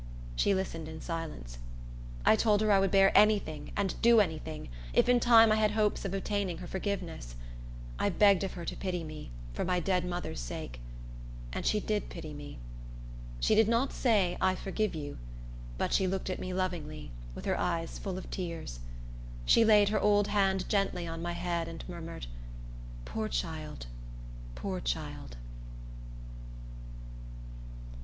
She 0.35 0.55
listened 0.55 0.87
in 0.87 0.99
silence. 0.99 1.59
I 2.25 2.35
told 2.35 2.61
her 2.61 2.71
I 2.71 2.79
would 2.79 2.89
bear 2.89 3.15
any 3.15 3.37
thing 3.37 3.71
and 3.77 4.01
do 4.01 4.19
any 4.19 4.39
thing, 4.39 4.69
if 4.95 5.07
in 5.07 5.19
time 5.19 5.51
I 5.51 5.57
had 5.57 5.69
hopes 5.69 6.03
of 6.03 6.15
obtaining 6.15 6.57
her 6.57 6.65
forgiveness. 6.65 7.35
I 7.99 8.09
begged 8.09 8.43
of 8.43 8.53
her 8.53 8.65
to 8.65 8.75
pity 8.75 9.03
me, 9.03 9.29
for 9.53 9.63
my 9.63 9.79
dead 9.79 10.03
mother's 10.03 10.39
sake. 10.39 10.79
And 11.53 11.67
she 11.67 11.79
did 11.79 12.09
pity 12.09 12.33
me. 12.33 12.57
She 13.39 13.53
did 13.53 13.67
not 13.67 13.93
say, 13.93 14.39
"I 14.41 14.55
forgive 14.55 14.95
you;" 14.95 15.19
but 15.77 15.93
she 15.93 16.07
looked 16.07 16.31
at 16.31 16.39
me 16.39 16.51
lovingly, 16.51 17.11
with 17.35 17.45
her 17.45 17.59
eyes 17.59 17.99
full 17.99 18.17
of 18.17 18.27
tears. 18.31 18.79
She 19.45 19.63
laid 19.63 19.89
her 19.89 19.99
old 19.99 20.29
hand 20.29 20.67
gently 20.67 21.05
on 21.05 21.21
my 21.21 21.33
head, 21.33 21.67
and 21.67 21.87
murmured, 21.87 22.25
"Poor 23.05 23.27
child! 23.29 23.85
Poor 24.55 24.79
child!" 24.81 25.37